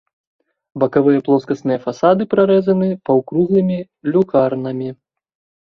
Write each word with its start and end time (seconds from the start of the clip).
Бакавыя 0.83 1.19
плоскасныя 1.27 1.79
фасады 1.85 2.27
прарэзаны 2.33 2.89
паўкруглымі 3.11 3.79
люкарнамі. 4.17 4.89